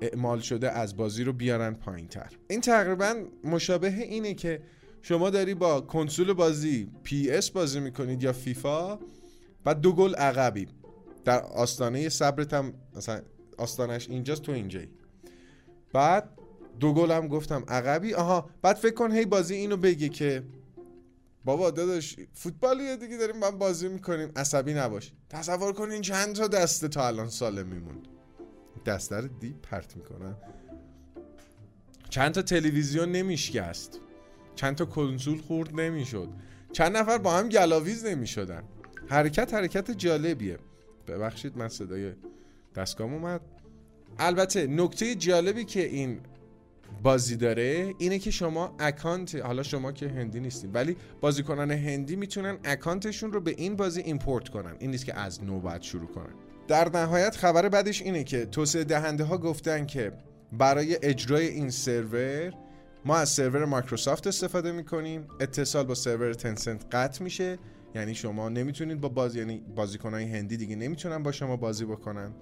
اعمال 0.00 0.40
شده 0.40 0.70
از 0.70 0.96
بازی 0.96 1.24
رو 1.24 1.32
بیارن 1.32 1.74
پایین 1.74 2.08
تر 2.08 2.32
این 2.48 2.60
تقریبا 2.60 3.14
مشابه 3.44 3.88
اینه 3.88 4.34
که 4.34 4.62
شما 5.02 5.30
داری 5.30 5.54
با 5.54 5.80
کنسول 5.80 6.32
بازی 6.32 6.90
PES 7.02 7.50
بازی 7.50 7.80
می‌کنید 7.80 8.22
یا 8.22 8.32
فیفا 8.32 8.98
و 9.66 9.74
دو 9.74 9.92
گل 9.92 10.14
عقبی. 10.14 10.68
در 11.24 11.42
آستانه 11.42 12.08
صبرت 12.08 12.54
هم 12.54 12.74
مثلا 12.96 13.20
آستانش 13.58 14.08
اینجاست 14.08 14.42
تو 14.42 14.52
اینجایی. 14.52 14.88
بعد 15.92 16.30
دو 16.80 16.94
گل 16.94 17.10
هم 17.10 17.28
گفتم 17.28 17.64
عقبی. 17.68 18.14
آها 18.14 18.50
بعد 18.62 18.76
فکر 18.76 18.94
کن 18.94 19.12
هی 19.12 19.24
بازی 19.26 19.54
اینو 19.54 19.76
بگه 19.76 20.08
که 20.08 20.42
بابا 21.44 21.70
داداش 21.70 22.16
فوتبالیه 22.32 22.96
دیگه 22.96 23.16
داریم 23.16 23.36
من 23.36 23.50
بازی 23.50 23.88
می‌کنیم. 23.88 24.32
عصبی 24.36 24.74
نباش. 24.74 25.12
تصور 25.28 25.72
کنین 25.72 26.00
چند 26.00 26.34
تا 26.34 26.48
دسته 26.48 26.88
تا 26.88 27.06
الان 27.06 27.28
سالم 27.28 27.66
میموند. 27.66 28.08
دسته 28.86 29.16
رو 29.16 29.28
دی 29.28 29.54
پرت 29.62 29.96
می‌کنن 29.96 30.34
چند 32.08 32.32
تا 32.32 32.42
تلویزیون 32.42 33.12
نمیشکست. 33.12 34.00
چند 34.54 34.76
تا 34.76 34.84
کنسول 34.84 35.40
خورد 35.40 35.80
نمی‌شد. 35.80 36.28
چند 36.72 36.96
نفر 36.96 37.18
با 37.18 37.36
هم 37.36 37.48
گلاویز 37.48 38.04
نمی‌شدن. 38.04 38.62
حرکت 39.08 39.54
حرکت 39.54 39.90
جالبیه. 39.90 40.58
ببخشید 41.08 41.56
من 41.56 41.68
صدای 41.68 42.12
دستگام 42.74 43.14
اومد. 43.14 43.40
البته 44.18 44.66
نکته 44.66 45.14
جالبی 45.14 45.64
که 45.64 45.86
این 45.86 46.20
بازی 47.02 47.36
داره 47.36 47.94
اینه 47.98 48.18
که 48.18 48.30
شما 48.30 48.76
اکانت 48.78 49.34
حالا 49.34 49.62
شما 49.62 49.92
که 49.92 50.08
هندی 50.08 50.40
نیستین 50.40 50.72
ولی 50.72 50.96
بازیکنان 51.20 51.70
هندی 51.70 52.16
می‌تونن 52.16 52.58
اکانتشون 52.64 53.32
رو 53.32 53.40
به 53.40 53.50
این 53.50 53.76
بازی 53.76 54.00
import 54.00 54.48
کنن. 54.48 54.76
این 54.78 54.90
نیست 54.90 55.04
که 55.04 55.14
از 55.14 55.44
نو 55.44 55.60
باید 55.60 55.82
شروع 55.82 56.06
کنن. 56.06 56.34
در 56.70 56.88
نهایت 56.88 57.36
خبر 57.36 57.68
بعدش 57.68 58.02
اینه 58.02 58.24
که 58.24 58.46
توسعه 58.46 58.84
دهنده 58.84 59.24
ها 59.24 59.38
گفتن 59.38 59.86
که 59.86 60.12
برای 60.52 60.98
اجرای 61.02 61.48
این 61.48 61.70
سرور 61.70 62.52
ما 63.04 63.16
از 63.16 63.28
سرور 63.28 63.64
مایکروسافت 63.64 64.26
استفاده 64.26 64.72
می‌کنیم. 64.72 65.28
اتصال 65.40 65.84
با 65.84 65.94
سرور 65.94 66.34
Tencent 66.34 66.84
قطع 66.92 67.24
میشه. 67.24 67.58
یعنی 67.94 68.14
شما 68.14 68.48
نمی‌تونید 68.48 69.00
با 69.00 69.08
بازی 69.08 69.38
یعنی 69.38 69.62
بازیکنهای 69.76 70.24
هندی 70.24 70.56
دیگه 70.56 70.76
نمی‌تونن 70.76 71.22
با 71.22 71.32
شما 71.32 71.56
بازی 71.56 71.84
بکنن. 71.84 72.32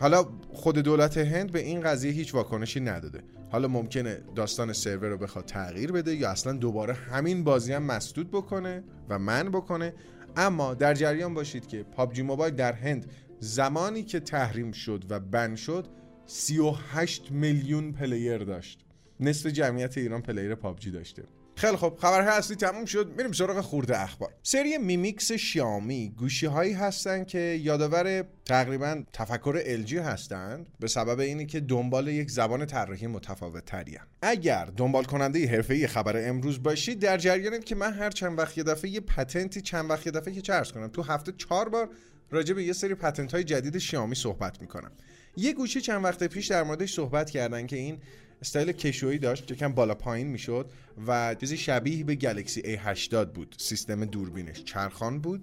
حالا 0.00 0.24
خود 0.52 0.78
دولت 0.78 1.18
هند 1.18 1.52
به 1.52 1.60
این 1.60 1.80
قضیه 1.80 2.12
هیچ 2.12 2.34
واکنشی 2.34 2.80
نداده. 2.80 3.20
حالا 3.50 3.68
ممکنه 3.68 4.20
داستان 4.34 4.72
سرور 4.72 5.08
رو 5.08 5.18
بخواد 5.18 5.44
تغییر 5.44 5.92
بده 5.92 6.14
یا 6.14 6.30
اصلا 6.30 6.52
دوباره 6.52 6.94
همین 6.94 7.44
بازی 7.44 7.72
هم 7.72 7.82
مسدود 7.82 8.30
بکنه 8.30 8.84
و 9.08 9.18
ban 9.18 9.48
بکنه. 9.50 9.94
اما 10.36 10.74
در 10.74 10.94
جریان 10.94 11.34
باشید 11.34 11.66
که 11.66 11.82
PUBG 11.82 12.22
Mobile 12.22 12.54
در 12.54 12.72
هند 12.72 13.06
زمانی 13.40 14.02
که 14.02 14.20
تحریم 14.20 14.72
شد 14.72 15.04
و 15.08 15.20
ban 15.20 15.54
شد 15.54 15.86
38 16.26 17.32
میلیون 17.32 17.92
player 17.92 18.38
داشت. 18.38 18.84
نصف 19.20 19.46
جمعیت 19.46 19.98
ایران 19.98 20.22
player 20.22 20.54
PUBG 20.54 20.90
داشته. 20.90 21.22
خیلی 21.58 21.76
خب 21.76 21.98
خبر 22.00 22.20
اصلی 22.20 22.56
تموم 22.56 22.84
شد 22.84 23.12
میریم 23.16 23.32
سراغ 23.32 23.60
خرده 23.60 24.00
اخبار. 24.00 24.34
سری 24.42 24.78
Mi 24.78 25.00
MIX 25.00 25.32
شیائومی 25.32 26.14
گوشی 26.18 26.46
هایی 26.46 26.72
هستن 26.72 27.24
که 27.24 27.38
یادآور 27.38 28.24
تقریبا 28.44 29.02
تفکر 29.12 29.84
LG 29.84 29.92
هستند 29.92 30.66
به 30.80 30.88
سبب 30.88 31.20
اینی 31.20 31.46
که 31.46 31.60
دنبال 31.60 32.08
یک 32.08 32.30
زبان 32.30 32.66
طراحی 32.66 33.06
متفاوت 33.06 33.64
ترین 33.64 33.98
اگر 34.22 34.64
دنبال 34.76 35.04
کننده 35.04 35.46
حرفه‌ای 35.46 35.86
خبر 35.86 36.28
امروز 36.28 36.62
باشید 36.62 36.98
در 36.98 37.18
جریانید 37.18 37.64
که 37.64 37.74
من 37.74 37.92
هر 37.92 38.10
چند 38.10 38.38
وقت 38.38 38.58
یه 38.58 38.64
دفعه 38.64 38.90
یه 38.90 39.00
patent 39.00 39.51
ی 39.51 39.60
چند 39.60 39.90
وقت 39.90 40.06
یه 40.06 40.12
دفعه 40.12 40.34
که 40.34 40.40
چه 40.40 40.56
عرض 40.56 40.72
کنم 40.72 40.88
تو 40.88 41.02
هفته 41.02 41.32
چهار 41.32 41.68
بار 41.68 41.90
راجع 42.30 42.54
به 42.54 42.64
یه 42.64 42.72
سری 42.72 42.94
patent 42.94 43.32
های 43.34 43.44
جدید 43.44 43.78
شیائومی 43.78 44.14
صحبت 44.14 44.60
می‌کنم. 44.60 44.92
یه 45.36 45.52
گوشی 45.52 45.80
چند 45.80 46.04
وقت 46.04 46.24
پیش 46.24 46.46
در 46.46 46.62
موردش 46.62 46.94
صحبت 46.94 47.30
کردن 47.30 47.66
که 47.66 47.76
این 47.76 47.98
استایل 48.42 48.72
کشویی 48.72 49.18
داشت 49.18 49.50
یکم 49.50 49.72
بالا 49.72 49.94
پایین 49.94 50.26
می‌شد 50.26 50.70
و 51.06 51.34
چیزی 51.34 51.56
شبیه 51.56 52.04
به 52.04 52.14
Galaxy 52.14 52.76
A80 52.76 53.14
بود. 53.14 53.54
سیستم 53.58 54.04
دوربینش 54.04 54.64
چرخان 54.64 55.20
بود. 55.20 55.42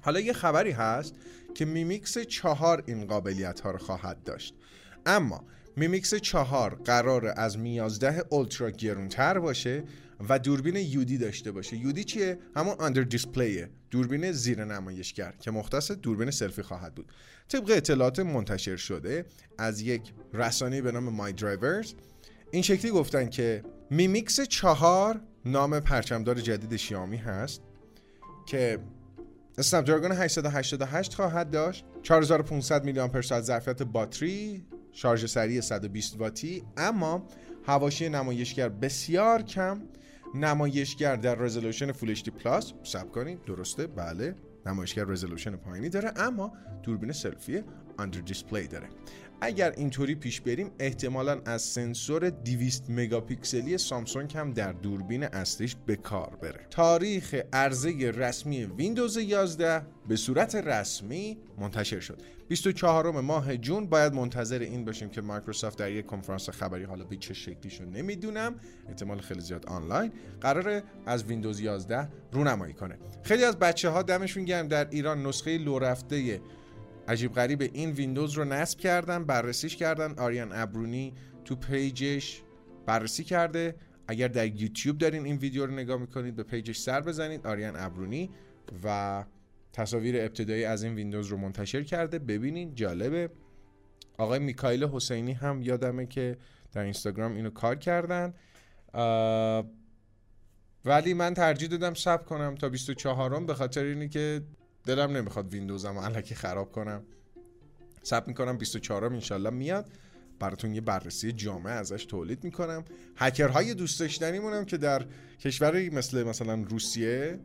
حالا 0.00 0.20
یه 0.20 0.32
خبری 0.32 0.70
هست 0.70 1.14
که 1.54 1.64
Mi 1.64 1.86
MIX 1.86 2.18
چهار 2.18 2.84
این 2.86 3.06
قابلیت 3.06 3.60
ها 3.60 3.70
رو 3.70 3.78
خواهد 3.78 4.22
داشت. 4.24 4.54
اما 5.06 5.44
Mi 5.78 5.92
MIX 5.92 6.14
چهار 6.14 6.74
قراره 6.74 7.34
از 7.36 7.58
Mi 7.58 7.74
11 7.74 8.24
Ultra 8.30 8.70
گرونتر 8.70 9.38
باشه 9.38 9.84
و 10.28 10.38
دوربین 10.38 10.76
UD 10.76 11.18
داشته 11.18 11.52
باشه. 11.52 11.76
UD 11.76 12.04
چیه؟ 12.04 12.38
همون 12.56 12.74
under 12.80 13.02
display 13.02 13.62
ه 13.62 13.70
دوربین 13.90 14.32
زیر 14.32 14.64
نمایشگر 14.64 15.34
که 15.40 15.50
مختص 15.50 15.90
دوربین 15.90 16.30
سلفی 16.30 16.62
خواهد 16.62 16.94
بود. 16.94 17.12
طبق 17.48 17.70
اطلاعات 17.70 18.18
منتشر 18.18 18.76
شده 18.76 19.26
از 19.58 19.80
یک 19.80 20.12
رسانه 20.34 20.82
به 20.82 20.92
نام 20.92 21.08
MyDrivers 21.08 21.94
این 22.50 22.62
شکلی 22.62 22.90
گفتن 22.90 23.28
که 23.28 23.64
Mi 23.90 24.10
MIX 24.10 24.40
چهار 24.40 25.20
نام 25.44 25.80
پرچمدار 25.80 26.40
جدید 26.40 26.76
شیائومی 26.76 27.16
هست 27.16 27.62
که 28.46 28.78
Snapdragon 29.58 30.12
888 30.12 31.14
خواهد 31.14 31.50
داشت. 31.50 31.84
4500 32.02 32.84
میلی 32.84 33.00
آمپر 33.00 33.22
ساعت 33.22 33.42
ظرفیت 33.42 33.82
باتری. 33.82 34.66
شارژ 34.92 35.24
سریع 35.24 35.60
120 35.60 36.20
واتی. 36.20 36.62
اما 36.76 37.26
حواشی 37.66 38.08
نمایشگر 38.08 38.68
بسیار 38.68 39.42
کم. 39.42 39.80
نمایشگر 40.34 41.16
در 41.16 41.34
resolution 41.34 41.92
Full 41.92 42.10
HD 42.10 42.28
Plus. 42.28 42.72
ساب 42.82 43.12
کنید. 43.12 43.44
درسته. 43.44 43.86
بله. 43.86 44.34
نمایشگر 44.66 45.04
resolution 45.04 45.56
پایینی 45.56 45.88
داره. 45.88 46.12
اما 46.16 46.52
دوربین 46.82 47.12
سلفی 47.12 47.62
under 47.98 48.20
display 48.20 48.68
داره. 48.68 48.88
اگر 49.40 49.70
اینطوری 49.70 50.14
پیش 50.14 50.40
بریم 50.40 50.70
احتمالا 50.78 51.40
از 51.44 51.62
سنسور 51.62 52.30
200 52.30 52.84
مگاپیکسلی 52.88 53.78
سامسونگ 53.78 54.36
هم 54.36 54.52
در 54.52 54.72
دوربین 54.72 55.24
اصلیش 55.24 55.76
به 55.86 55.96
کار 55.96 56.38
بره. 56.42 56.66
تاریخ 56.70 57.34
عرضه 57.52 58.10
رسمی 58.10 58.64
ویندوز 58.64 59.16
11 59.16 59.82
به 60.08 60.16
صورت 60.16 60.54
رسمی 60.54 61.38
منتشر 61.58 62.00
شد. 62.00 62.22
24 62.48 63.10
ماه 63.10 63.56
جون 63.56 63.86
باید 63.86 64.12
منتظر 64.12 64.58
این 64.58 64.84
باشیم 64.84 65.08
که 65.08 65.20
مایکروسافت 65.20 65.78
در 65.78 65.92
یک 65.92 66.06
کنفرانس 66.06 66.50
خبری 66.50 66.84
حالا 66.84 67.04
به 67.04 67.16
چه 67.16 67.34
شکلیشو 67.34 67.84
نمی‌دونم 67.84 68.54
احتمال 68.88 69.20
خیلی 69.20 69.40
زیاد 69.40 69.66
آنلاین 69.66 70.12
قراره 70.40 70.82
از 71.06 71.24
ویندوز 71.24 71.60
11 71.60 72.08
رونمایی 72.32 72.72
کنه. 72.74 72.98
خیلی 73.22 73.44
از 73.44 73.58
بچه 73.58 73.88
ها 73.88 74.02
دمشون 74.02 74.44
گرم 74.44 74.68
در 74.68 74.88
ایران 74.90 75.26
نسخه 75.26 75.58
لو 75.58 75.78
رفته 75.78 76.40
عجیب 77.08 77.32
غریب 77.32 77.62
این 77.72 77.90
ویندوز 77.90 78.32
رو 78.32 78.44
نصب 78.44 78.78
کردن 78.78 79.24
بررسیش 79.24 79.76
کردن. 79.76 80.18
آریان 80.18 80.52
ابرونی 80.52 81.14
تو 81.44 81.56
page 81.56 82.13
ش 82.13 82.42
بررسی 82.86 83.24
کرده. 83.24 83.74
اگر 84.08 84.28
در 84.28 84.46
یوتیوب 84.46 84.98
دارین 84.98 85.24
این 85.24 85.36
ویدیو 85.36 85.66
رو 85.66 85.72
نگاه 85.72 86.00
می‌کنید 86.00 86.36
به 86.36 86.42
page 86.42 86.66
ش 86.66 86.78
سر 86.78 87.00
بزنید. 87.00 87.46
آریان 87.46 87.76
ابرونی. 87.76 88.30
و 88.84 89.24
تصاویر 89.72 90.16
ابتدایی 90.16 90.64
از 90.64 90.82
این 90.82 90.94
ویندوز 90.94 91.26
رو 91.26 91.36
منتشر 91.36 91.82
کرده. 91.82 92.18
ببینید 92.18 92.74
جالبه. 92.74 93.30
آقای 94.18 94.38
میکایل 94.38 94.84
حسینی 94.84 95.32
هم 95.32 95.62
یادمه 95.62 96.06
که 96.06 96.36
در 96.72 96.82
اینستاگرام 96.82 97.34
اینو 97.34 97.50
کار 97.50 97.76
کردن. 97.76 98.34
ولی 100.84 101.14
من 101.14 101.34
ترجیح 101.34 101.68
دادم 101.68 101.94
سب 101.94 102.24
کنم 102.24 102.54
تا 102.54 102.68
24 102.68 103.44
به 103.44 103.54
خاطر 103.54 103.84
اینی 103.84 104.08
که 104.08 104.42
دلم 104.88 105.16
نمی‌خواد 105.16 105.52
ویندوزم 105.52 105.98
علکی 105.98 106.34
خراب 106.34 106.72
کنم. 106.72 107.02
سب 108.02 108.28
می‌کنم 108.28 108.58
24 108.58 109.08
م 109.08 109.12
انشالله 109.12 109.50
میاد. 109.50 109.88
براتون 110.38 110.74
یه 110.74 110.80
بررسی 110.80 111.32
جامع 111.32 111.70
ازش 111.70 112.04
تولید 112.04 112.44
می‌کنم. 112.44 112.84
هکرهای 113.16 113.74
دوست 113.74 114.00
داشتنیمونم 114.00 114.64
که 114.64 114.76
در 114.76 115.06
کشوری 115.40 115.90
مثل 115.90 116.22
مثلا 116.22 116.64
روسیه 116.68 117.40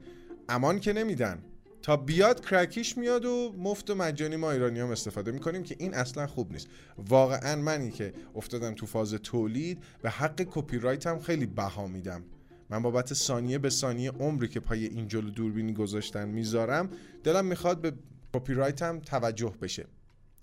امان 0.50 0.80
که 0.80 0.94
نمیدن. 0.94 1.44
تا 1.82 1.98
بیاد 1.98 2.46
crack 2.46 2.78
یش 2.78 2.98
میاد 2.98 3.26
و 3.26 3.54
مفت 3.58 3.90
و 3.90 3.96
مجانی 3.96 4.36
ما 4.36 4.52
ایرانی 4.52 4.80
هم 4.80 4.90
استفاده 4.90 5.32
می‌کنیم 5.32 5.64
که 5.64 5.76
این 5.80 5.94
اصلا 5.94 6.28
خوب 6.28 6.52
نیست. 6.52 6.68
واقعا 6.98 7.56
منی 7.56 7.92
که 7.92 8.14
افتادم 8.36 8.74
تو 8.74 8.86
فاز 8.86 9.14
تولید 9.14 9.84
به 10.02 10.10
حق 10.10 10.42
کپی 10.52 10.78
رایت 10.78 11.08
هم 11.08 11.20
خیلی 11.20 11.46
بها 11.46 11.88
میدم. 11.88 12.24
من 12.70 12.82
بابت 12.82 13.14
ثانیه 13.14 13.58
به 13.58 13.70
ثانیه 13.70 14.12
عمری 14.12 14.48
که 14.48 14.60
پای 14.60 14.86
این 14.86 15.08
جلو 15.08 15.30
دوربینی 15.30 15.74
گذاشتن 15.74 16.30
می‌ذارم 16.30 16.90
دلم 17.24 17.46
می‌خواد 17.46 17.82
به 17.82 17.94
کپی 18.34 18.54
هم 18.82 19.00
توجه 19.00 19.54
بشه. 19.62 19.86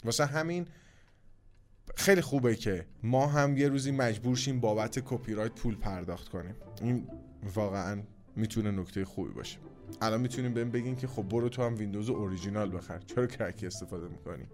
واسه 0.04 0.26
همین 0.26 0.66
خیلی 1.96 2.20
خوبه 2.20 2.56
که 2.56 2.86
ما 3.02 3.26
هم 3.26 3.56
یه 3.56 3.68
روزی 3.68 3.90
مجبور 3.90 4.36
شیم 4.36 4.60
بابت 4.60 4.98
کپی 4.98 5.34
رایت 5.34 5.52
پول 5.52 5.76
پرداخت 5.76 6.28
کنیم. 6.28 6.54
این 6.82 7.08
واقعا 7.54 8.02
می‌تونه 8.36 8.70
نکته 8.70 9.04
خوبی 9.04 9.32
باشه. 9.32 9.58
الان 10.00 10.20
می‌تونیم 10.20 10.54
بهم 10.54 10.70
بگین 10.70 10.96
که 10.96 11.06
خب 11.06 11.22
برو 11.22 11.48
تو 11.48 11.62
هم 11.62 11.76
ویندوز 11.76 12.10
اوریجینال 12.10 12.76
بخر. 12.76 12.98
چرا 12.98 13.26
کرکی 13.26 13.66
استفاده 13.66 14.08
می‌کنی؟ 14.08 14.44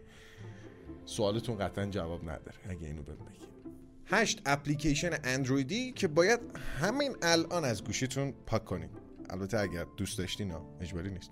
سوالتون 1.04 1.58
قطعا 1.58 1.86
جواب 1.86 2.22
نداره. 2.22 2.58
اگه 2.68 2.86
اینو 2.86 3.02
بهم 3.02 3.16
بگین. 3.16 3.48
هشت 4.08 4.42
اپلیکیشن 4.46 5.10
اندرویدی 5.24 5.92
که 5.92 6.08
باید 6.08 6.40
همین 6.80 7.16
الان 7.22 7.64
از 7.64 7.84
گوشیتون 7.84 8.34
پاک 8.46 8.64
کنید 8.64 8.90
البته 9.30 9.60
اگر 9.60 9.86
دوست 9.96 10.18
داشتین 10.18 10.52
اجباری 10.80 11.10
نیست. 11.10 11.30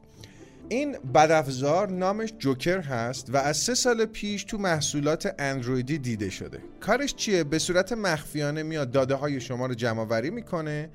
این 0.69 0.99
بدافزار 0.99 1.91
نامش 1.91 2.33
جوکر 2.39 2.81
هست 2.81 3.31
و 3.31 3.37
از 3.37 3.57
سه 3.57 3.75
سال 3.75 4.05
پیش 4.05 4.45
تو 4.45 4.59
محصولات 4.59 5.35
اندرویدی 5.39 5.99
دیده 5.99 6.31
شده. 6.31 6.63
کارش 6.81 7.15
چیه؟ 7.15 7.45
به 7.45 7.59
صورت 7.59 7.93
مخفیانه 7.93 8.63
میاد 8.63 8.91
داده 8.91 9.15
های 9.15 9.41
شما 9.41 9.67
رو 9.67 9.75
جمع 9.75 10.03
آوری 10.03 10.31
می‌کنه 10.31 10.91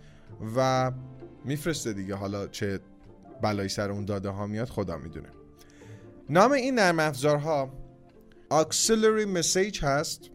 و 0.55 0.91
میفرسته 1.45 1.93
دیگه. 1.93 2.15
حالا 2.15 2.48
چه 2.48 2.79
بلایی 3.41 3.69
سر 3.69 3.91
اون 3.91 4.05
داده 4.05 4.29
ها 4.29 4.48
میاد 4.48 4.69
خدا 4.69 4.98
می‌دونه. 4.98 5.29
نام 6.29 6.51
این 6.51 6.75
نرم 6.75 7.00
افزارها 7.00 7.74
Auxiliary 8.51 9.38
Message 9.38 9.83
هست. 9.83 10.29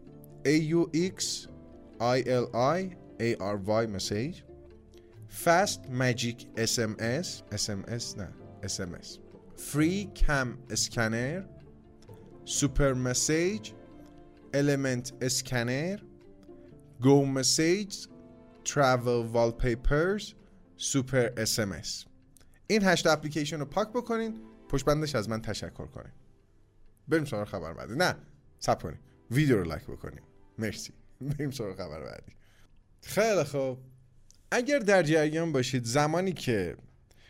AUX 0.45 1.47
ILI 1.99 2.95
ARY 3.19 3.87
Message. 3.87 4.43
Fast 5.27 5.89
Magic 5.89 6.45
SMS 6.55 7.43
SMS 7.51 8.17
نه 8.17 8.33
SMS 8.63 9.19
Scanner 10.69 11.45
Super 12.45 12.93
Message 12.93 13.71
Element 14.53 15.13
Scanner 15.21 15.99
Go 17.01 17.25
Message 17.25 18.07
Travel 18.65 19.25
Wallpapers 19.31 20.33
Super 20.77 21.29
SMS 21.37 22.05
این 22.67 22.83
هشت 22.83 23.07
اپلیکیشن 23.07 23.59
رو 23.59 23.65
پاک 23.65 23.89
بکنین. 23.89 24.41
پشت 24.69 24.85
بندش 24.85 25.15
از 25.15 25.29
من 25.29 25.41
تشکر 25.41 25.85
کنین. 25.85 26.13
بریم 27.07 27.25
سراغ 27.25 27.47
خبر 27.47 27.73
بعدی 27.73 27.95
نه 27.95 28.15
صبر 28.59 28.81
کنین. 28.81 28.99
ویدیو 29.31 29.57
رو 29.57 29.63
لایک 29.63 29.83
بکنین. 29.83 30.21
مرسی. 30.57 30.93
بریم 31.21 31.51
سراغ 31.51 31.77
خبر 31.77 32.03
بعدی. 32.03 32.31
خیلی 33.01 33.43
خوب. 33.43 33.77
اگر 34.51 34.79
در 34.79 35.03
جریان 35.03 35.51
باشید 35.51 35.83
زمانی 35.83 36.31
که 36.33 36.77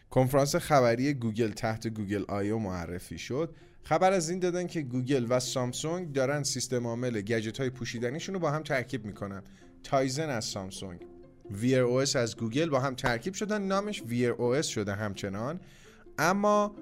کنفرانس 0.10 0.56
خبری 0.56 1.14
گوگل 1.14 1.52
تحت 1.52 1.88
گوگل 1.88 2.24
I/O 2.28 2.58
معرفی 2.58 3.18
شد 3.18 3.56
خبر 3.84 4.14
از 4.14 4.30
این 4.30 4.40
دادن 4.40 4.68
که 4.68 4.82
گوگل 4.82 5.26
و 5.30 5.40
سامسونگ 5.40 6.14
دارن 6.14 6.44
سیستم 6.44 6.88
عامل 6.88 7.22
گجت 7.22 7.60
های 7.60 7.70
پوشیدنیشون 7.70 8.36
رو 8.36 8.42
با 8.42 8.52
هم 8.52 8.64
ترکیب 8.64 9.06
می‌کنن. 9.06 9.44
تایزن 9.84 10.30
از 10.30 10.46
سامسونگ. 10.46 11.02
Wear 11.52 11.80
OS 11.80 12.00
از 12.00 12.38
گوگل 12.38 12.70
با 12.70 12.80
هم 12.80 12.96
ترکیب 12.96 13.34
شدن 13.34 13.62
نامش 13.62 14.04
Wear 14.04 14.32
OS 14.32 14.62
شده 14.62 14.96
همچنان. 14.96 15.60
اما 16.18 16.76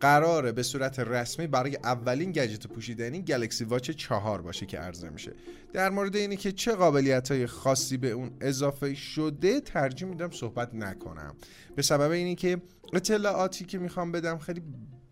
قراره 0.00 0.52
به 0.52 0.62
صورت 0.62 0.98
رسمی 0.98 1.46
برای 1.46 1.76
اولین 1.76 2.32
گجت 2.32 2.66
پوشیدنی 2.66 3.22
گلکسی 3.22 3.64
واچ 3.64 3.90
چهار 3.90 4.42
باشه 4.42 4.66
که 4.66 4.78
عرضه 4.78 5.10
میشه. 5.10 5.32
در 5.72 5.90
مورد 5.90 6.16
اینی 6.16 6.36
که 6.36 6.52
چه 6.52 6.72
قابلیت 6.72 7.30
های 7.30 7.46
خاصی 7.46 7.96
به 7.96 8.10
اون 8.10 8.30
اضافه 8.40 8.94
شده 8.94 9.60
ترجیح 9.60 10.08
میدم 10.08 10.30
صحبت 10.30 10.74
نکنم. 10.74 11.36
به 11.76 11.82
سبب 11.82 12.10
اینی 12.10 12.34
که 12.34 12.62
اطلاعاتی 12.92 13.64
که 13.64 13.78
می‌خوام 13.78 14.12
بدم 14.12 14.38
خیلی 14.38 14.62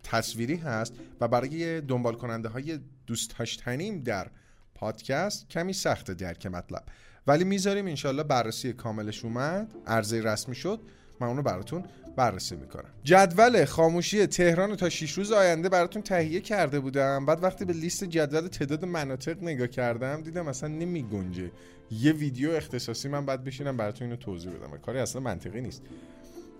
تصویری 0.03 0.55
هست 0.55 0.93
و 1.21 1.27
برای 1.27 1.81
دنبال 1.81 2.15
کننده 2.15 2.49
های 2.49 2.79
دوست 3.07 3.39
داشتنیم 3.39 3.99
در 3.99 4.27
پادکست 4.75 5.49
کمی 5.49 5.73
سخت 5.73 6.11
درک 6.11 6.45
مطلب. 6.45 6.83
ولی 7.27 7.43
می‌ذاریم 7.43 7.87
انشالله 7.87 8.23
بررسی 8.23 8.73
کاملش 8.73 9.25
اومد 9.25 9.67
عرضه 9.87 10.21
رسمی 10.21 10.55
شد. 10.55 10.79
من 11.19 11.27
اونو 11.27 11.41
براتون 11.41 11.83
بررسی 12.15 12.55
می‌کنم. 12.55 12.89
جدول 13.03 13.65
خاموشی 13.65 14.27
تهران 14.27 14.75
تا 14.75 14.89
6 14.89 15.11
روز 15.11 15.31
آینده 15.31 15.69
براتون 15.69 16.01
تهیه 16.01 16.39
کرده 16.41 16.79
بودم. 16.79 17.25
بعد 17.25 17.43
وقتی 17.43 17.65
به 17.65 17.73
لیست 17.73 18.03
جدول 18.03 18.47
تعداد 18.47 18.85
مناطق 18.85 19.43
نگاه 19.43 19.67
کردم 19.67 20.21
دیدم 20.21 20.47
اصلا 20.47 20.69
نمی 20.69 21.03
گنجه 21.03 21.51
یه 21.91 22.13
ویدیو 22.13 22.51
اختصاصی 22.51 23.07
من 23.07 23.25
بعد 23.25 23.43
بشینم 23.43 23.77
براتون 23.77 24.07
اینو 24.07 24.17
توضیح 24.17 24.51
بدم. 24.51 24.77
کاری 24.77 24.99
اصلا 24.99 25.21
منطقی 25.21 25.61
نیست. 25.61 25.81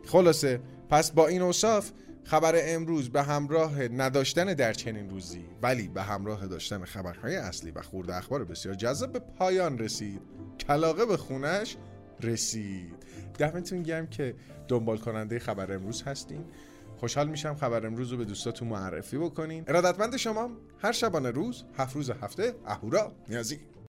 خلاصه 0.06 0.60
پس 0.90 1.12
با 1.12 1.28
این 1.28 1.42
اوصاف 1.42 1.92
خبر 2.24 2.56
امروز 2.58 3.10
به 3.10 3.24
همراه 3.24 3.84
نداشتن 3.84 4.54
در 4.54 4.74
چنین 4.74 5.10
روزی 5.10 5.46
ولی 5.62 5.88
به 5.88 6.02
همراه 6.02 6.48
داشتن 6.48 6.86
خبرهای 6.86 7.36
اصلی 7.36 7.72
و 7.72 7.82
خورده 7.82 8.16
اخبار 8.16 8.46
بسیار 8.46 8.76
جذاب 8.76 9.14
به 9.14 9.20
پایان 9.20 9.80
رسید. 9.80 10.22
کلاقه 10.68 11.06
به 11.06 11.18
خونش 11.18 11.78
رسید. 12.22 13.06
دمتون 13.38 13.84
گرم 13.84 14.08
که 14.08 14.36
دنبال 14.68 14.98
کننده 14.98 15.40
خبر 15.40 15.74
امروز 15.74 16.04
هستین. 16.04 16.46
خوشحال 16.98 17.28
میشم 17.28 17.56
خبر 17.56 17.86
امروز 17.86 18.12
رو 18.12 18.18
به 18.18 18.26
دوستاتون 18.26 18.68
معرفی 18.68 19.18
بکنین. 19.18 19.64
ارادتمند 19.68 20.18
شما 20.18 20.50
هر 20.80 20.92
شبانه 20.92 21.32
روز 21.32 21.64
هفت 21.78 21.96
روز 21.96 22.10
هفته 22.10 22.56
اهورا 22.66 23.12
نیازی. 23.30 23.60